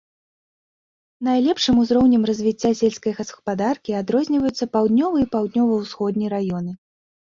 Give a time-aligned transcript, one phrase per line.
[1.27, 6.71] Найлепшым узроўнем развіцця сельскай гаспадаркі адрозніваюцца паўднёвы і паўднёва-ўсходні раёны.